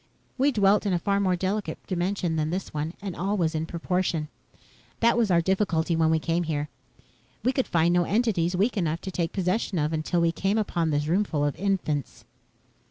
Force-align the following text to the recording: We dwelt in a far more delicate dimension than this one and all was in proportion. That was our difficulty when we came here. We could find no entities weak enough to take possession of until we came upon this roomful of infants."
We 0.35 0.51
dwelt 0.51 0.87
in 0.87 0.93
a 0.93 0.97
far 0.97 1.19
more 1.19 1.35
delicate 1.35 1.77
dimension 1.85 2.35
than 2.35 2.49
this 2.49 2.73
one 2.73 2.95
and 3.03 3.15
all 3.15 3.37
was 3.37 3.53
in 3.53 3.67
proportion. 3.67 4.29
That 4.99 5.15
was 5.15 5.29
our 5.29 5.41
difficulty 5.41 5.95
when 5.95 6.09
we 6.09 6.17
came 6.17 6.41
here. 6.41 6.69
We 7.43 7.51
could 7.53 7.67
find 7.67 7.93
no 7.93 8.05
entities 8.05 8.55
weak 8.55 8.77
enough 8.77 9.01
to 9.01 9.11
take 9.11 9.31
possession 9.31 9.77
of 9.77 9.93
until 9.93 10.19
we 10.19 10.31
came 10.31 10.57
upon 10.57 10.89
this 10.89 11.05
roomful 11.05 11.45
of 11.45 11.55
infants." 11.55 12.25